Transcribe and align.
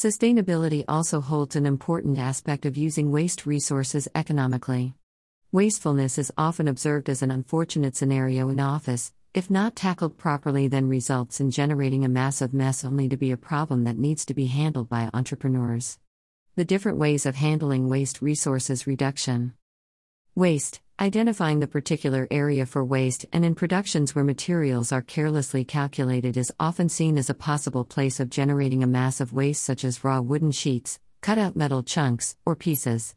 Sustainability 0.00 0.82
also 0.88 1.20
holds 1.20 1.56
an 1.56 1.66
important 1.66 2.18
aspect 2.18 2.64
of 2.64 2.74
using 2.74 3.10
waste 3.12 3.44
resources 3.44 4.08
economically. 4.14 4.94
Wastefulness 5.52 6.16
is 6.16 6.32
often 6.38 6.68
observed 6.68 7.10
as 7.10 7.20
an 7.20 7.30
unfortunate 7.30 7.94
scenario 7.94 8.48
in 8.48 8.58
office, 8.58 9.12
if 9.34 9.50
not 9.50 9.76
tackled 9.76 10.16
properly, 10.16 10.68
then 10.68 10.88
results 10.88 11.38
in 11.38 11.50
generating 11.50 12.02
a 12.02 12.08
massive 12.08 12.54
mess 12.54 12.82
only 12.82 13.10
to 13.10 13.18
be 13.18 13.30
a 13.30 13.36
problem 13.36 13.84
that 13.84 13.98
needs 13.98 14.24
to 14.24 14.32
be 14.32 14.46
handled 14.46 14.88
by 14.88 15.10
entrepreneurs. 15.12 15.98
The 16.56 16.64
different 16.64 16.96
ways 16.96 17.26
of 17.26 17.34
handling 17.34 17.90
waste 17.90 18.22
resources 18.22 18.86
reduction. 18.86 19.52
Waste, 20.36 20.80
identifying 21.00 21.58
the 21.58 21.66
particular 21.66 22.28
area 22.30 22.64
for 22.64 22.84
waste, 22.84 23.26
and 23.32 23.44
in 23.44 23.56
productions 23.56 24.14
where 24.14 24.24
materials 24.24 24.92
are 24.92 25.02
carelessly 25.02 25.64
calculated, 25.64 26.36
is 26.36 26.52
often 26.60 26.88
seen 26.88 27.18
as 27.18 27.28
a 27.28 27.34
possible 27.34 27.84
place 27.84 28.20
of 28.20 28.30
generating 28.30 28.84
a 28.84 28.86
mass 28.86 29.20
of 29.20 29.32
waste, 29.32 29.64
such 29.64 29.82
as 29.84 30.04
raw 30.04 30.20
wooden 30.20 30.52
sheets, 30.52 31.00
cut 31.20 31.36
out 31.36 31.56
metal 31.56 31.82
chunks, 31.82 32.36
or 32.46 32.54
pieces. 32.54 33.16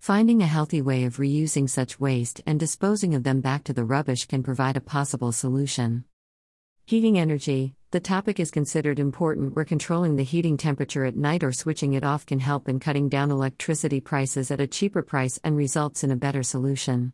Finding 0.00 0.42
a 0.42 0.46
healthy 0.46 0.82
way 0.82 1.04
of 1.04 1.16
reusing 1.16 1.68
such 1.68 1.98
waste 1.98 2.42
and 2.44 2.60
disposing 2.60 3.14
of 3.14 3.22
them 3.22 3.40
back 3.40 3.64
to 3.64 3.72
the 3.72 3.84
rubbish 3.84 4.26
can 4.26 4.42
provide 4.42 4.76
a 4.76 4.82
possible 4.82 5.32
solution. 5.32 6.04
Heating 6.90 7.20
energy 7.20 7.76
The 7.92 8.00
topic 8.00 8.40
is 8.40 8.50
considered 8.50 8.98
important 8.98 9.54
where 9.54 9.64
controlling 9.64 10.16
the 10.16 10.24
heating 10.24 10.56
temperature 10.56 11.04
at 11.04 11.14
night 11.14 11.44
or 11.44 11.52
switching 11.52 11.92
it 11.92 12.02
off 12.02 12.26
can 12.26 12.40
help 12.40 12.68
in 12.68 12.80
cutting 12.80 13.08
down 13.08 13.30
electricity 13.30 14.00
prices 14.00 14.50
at 14.50 14.60
a 14.60 14.66
cheaper 14.66 15.00
price 15.00 15.38
and 15.44 15.56
results 15.56 16.02
in 16.02 16.10
a 16.10 16.16
better 16.16 16.42
solution. 16.42 17.12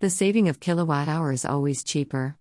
The 0.00 0.10
saving 0.10 0.50
of 0.50 0.60
kilowatt 0.60 1.08
hour 1.08 1.32
is 1.32 1.46
always 1.46 1.82
cheaper. 1.82 2.36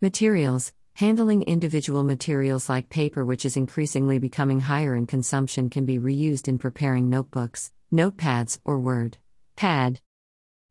Materials 0.00 0.72
Handling 0.94 1.42
individual 1.42 2.04
materials 2.04 2.70
like 2.70 2.88
paper, 2.88 3.22
which 3.22 3.44
is 3.44 3.58
increasingly 3.58 4.18
becoming 4.18 4.60
higher 4.60 4.96
in 4.96 5.06
consumption, 5.06 5.68
can 5.68 5.84
be 5.84 5.98
reused 5.98 6.48
in 6.48 6.56
preparing 6.56 7.10
notebooks, 7.10 7.70
notepads, 7.92 8.58
or 8.64 8.80
Word. 8.80 9.18
Pad. 9.56 10.00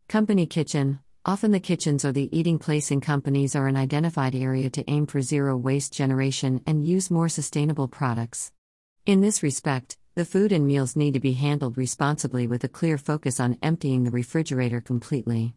Company 0.08 0.48
kitchen. 0.48 0.98
Often 1.28 1.52
the 1.52 1.60
kitchens 1.60 2.06
or 2.06 2.14
the 2.14 2.30
eating 2.32 2.58
place 2.58 2.90
in 2.90 3.02
companies 3.02 3.54
are 3.54 3.68
an 3.68 3.76
identified 3.76 4.34
area 4.34 4.70
to 4.70 4.90
aim 4.90 5.06
for 5.06 5.22
zero 5.22 5.58
waste 5.58 5.92
generation 5.92 6.62
and 6.66 6.88
use 6.88 7.12
more 7.12 7.28
sustainable 7.28 7.90
products. 7.90 8.54
In 9.06 9.20
this 9.20 9.44
respect, 9.44 9.98
the 10.16 10.24
food 10.24 10.54
and 10.54 10.66
meals 10.66 10.96
need 10.96 11.16
to 11.16 11.20
be 11.20 11.34
handled 11.34 11.78
responsibly 11.78 12.48
with 12.48 12.64
a 12.64 12.70
clear 12.70 12.98
focus 12.98 13.42
on 13.42 13.58
emptying 13.62 14.06
the 14.06 14.12
refrigerator 14.12 14.80
completely. 14.80 15.54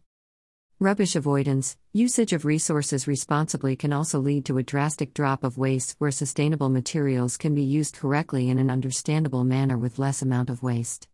Rubbish 0.77 1.15
avoidance, 1.15 1.77
usage 1.93 2.33
of 2.33 2.43
resources 2.43 3.07
responsibly 3.07 3.77
can 3.77 3.93
also 3.93 4.19
lead 4.19 4.43
to 4.47 4.57
a 4.57 4.63
drastic 4.63 5.13
drop 5.13 5.41
of 5.41 5.57
waste 5.57 5.95
where 5.99 6.11
sustainable 6.11 6.67
materials 6.67 7.37
can 7.37 7.55
be 7.55 7.63
used 7.63 7.95
correctly 7.95 8.49
in 8.49 8.59
an 8.59 8.69
understandable 8.69 9.45
manner 9.45 9.77
with 9.77 9.99
less 9.99 10.21
amount 10.21 10.49
of 10.49 10.61
waste. 10.61 11.07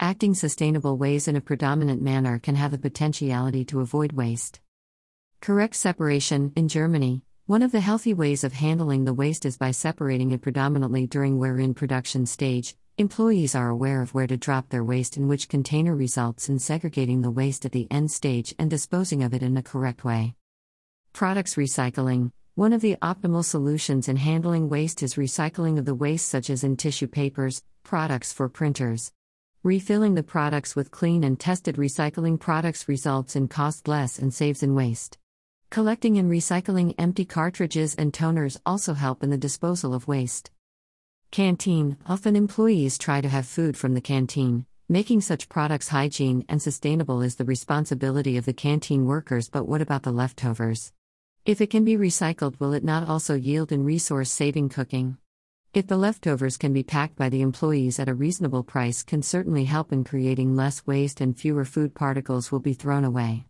Acting 0.00 0.32
sustainable 0.34 0.96
ways 0.96 1.26
in 1.26 1.34
a 1.34 1.40
predominant 1.40 2.00
manner 2.00 2.38
can 2.38 2.54
have 2.54 2.70
the 2.70 2.78
potentiality 2.78 3.64
to 3.64 3.80
avoid 3.80 4.12
waste. 4.12 4.60
Correct 5.40 5.74
separation 5.74 6.52
in 6.54 6.68
Germany. 6.68 7.22
One 7.46 7.62
of 7.62 7.72
the 7.72 7.80
healthy 7.80 8.14
ways 8.14 8.44
of 8.44 8.52
handling 8.52 9.04
the 9.04 9.12
waste 9.12 9.44
is 9.44 9.58
by 9.58 9.72
separating 9.72 10.30
it 10.30 10.40
predominantly 10.40 11.08
during 11.08 11.36
where 11.36 11.58
in 11.58 11.74
production 11.74 12.26
stage. 12.26 12.76
Employees 12.96 13.56
are 13.56 13.68
aware 13.68 14.00
of 14.00 14.14
where 14.14 14.28
to 14.28 14.36
drop 14.36 14.68
their 14.68 14.84
waste 14.84 15.16
in 15.16 15.26
which 15.26 15.48
container 15.48 15.96
results 15.96 16.48
in 16.48 16.60
segregating 16.60 17.22
the 17.22 17.30
waste 17.32 17.64
at 17.64 17.72
the 17.72 17.88
end 17.90 18.12
stage 18.12 18.54
and 18.56 18.70
disposing 18.70 19.24
of 19.24 19.34
it 19.34 19.42
in 19.42 19.56
a 19.56 19.64
correct 19.64 20.04
way. 20.04 20.36
Products 21.12 21.56
recycling. 21.56 22.30
One 22.54 22.72
of 22.72 22.82
the 22.82 22.94
optimal 23.02 23.44
solutions 23.44 24.06
in 24.06 24.16
handling 24.16 24.68
waste 24.68 25.02
is 25.02 25.14
recycling 25.14 25.76
of 25.76 25.86
the 25.86 25.94
waste, 25.94 26.28
such 26.28 26.50
as 26.50 26.62
in 26.62 26.76
tissue 26.76 27.08
papers, 27.08 27.64
products 27.82 28.32
for 28.32 28.48
printers, 28.48 29.12
Refilling 29.64 30.14
the 30.14 30.22
products 30.22 30.76
with 30.76 30.92
clean 30.92 31.24
and 31.24 31.38
tested 31.38 31.74
recycling 31.74 32.38
products 32.38 32.88
results 32.88 33.34
in 33.34 33.48
cost 33.48 33.88
less 33.88 34.16
and 34.16 34.32
saves 34.32 34.62
in 34.62 34.76
waste. 34.76 35.18
Collecting 35.68 36.16
and 36.16 36.30
recycling 36.30 36.94
empty 36.96 37.24
cartridges 37.24 37.96
and 37.96 38.12
toners 38.12 38.60
also 38.64 38.94
help 38.94 39.24
in 39.24 39.30
the 39.30 39.36
disposal 39.36 39.94
of 39.94 40.06
waste. 40.06 40.52
Canteen 41.32 41.96
Often 42.06 42.36
employees 42.36 42.98
try 42.98 43.20
to 43.20 43.28
have 43.28 43.48
food 43.48 43.76
from 43.76 43.94
the 43.94 44.00
canteen. 44.00 44.64
Making 44.88 45.22
such 45.22 45.48
products 45.48 45.88
hygiene 45.88 46.44
and 46.48 46.62
sustainable 46.62 47.20
is 47.20 47.34
the 47.34 47.44
responsibility 47.44 48.36
of 48.36 48.44
the 48.44 48.52
canteen 48.52 49.06
workers, 49.06 49.48
but 49.48 49.66
what 49.66 49.82
about 49.82 50.04
the 50.04 50.12
leftovers? 50.12 50.92
If 51.44 51.60
it 51.60 51.70
can 51.70 51.84
be 51.84 51.96
recycled, 51.96 52.60
will 52.60 52.74
it 52.74 52.84
not 52.84 53.08
also 53.08 53.34
yield 53.34 53.72
in 53.72 53.84
resource 53.84 54.30
saving 54.30 54.68
cooking? 54.68 55.18
If 55.78 55.86
the 55.86 55.96
leftovers 55.96 56.56
can 56.56 56.72
be 56.72 56.82
packed 56.82 57.14
by 57.14 57.28
the 57.28 57.40
employees 57.40 58.00
at 58.00 58.08
a 58.08 58.12
reasonable 58.12 58.64
price 58.64 59.04
can 59.04 59.22
certainly 59.22 59.64
help 59.64 59.92
in 59.92 60.02
creating 60.02 60.56
less 60.56 60.84
waste 60.88 61.20
and 61.20 61.38
fewer 61.38 61.64
food 61.64 61.94
particles 61.94 62.50
will 62.50 62.58
be 62.58 62.72
thrown 62.72 63.04
away. 63.04 63.44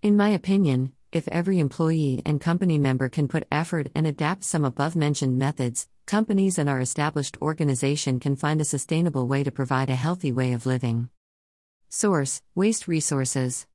In 0.00 0.16
my 0.16 0.30
opinion, 0.30 0.94
if 1.12 1.28
every 1.28 1.58
employee 1.58 2.22
and 2.24 2.40
company 2.40 2.78
member 2.78 3.10
can 3.10 3.28
put 3.28 3.46
effort 3.52 3.90
and 3.94 4.06
adapt 4.06 4.44
some 4.44 4.64
above 4.64 4.96
mentioned 4.96 5.36
methods, 5.36 5.88
companies 6.06 6.56
and 6.56 6.70
our 6.70 6.80
established 6.80 7.36
organization 7.42 8.18
can 8.18 8.34
find 8.34 8.58
a 8.62 8.64
sustainable 8.64 9.28
way 9.28 9.44
to 9.44 9.50
provide 9.50 9.90
a 9.90 9.94
healthy 9.94 10.32
way 10.32 10.54
of 10.54 10.64
living. 10.64 11.10
Source 11.90 12.40
Waste 12.54 12.88
Resources 12.88 13.66